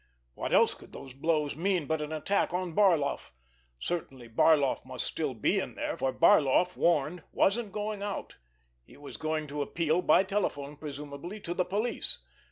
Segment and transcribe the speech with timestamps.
[0.33, 3.33] What else could those blows mean but an attack on Barloff?
[3.79, 8.37] Certainly, Barloff must still be in there, for Barloff, warned, wasn't going out;
[8.83, 12.17] he was going to appeal, by telephone presumably, to the police.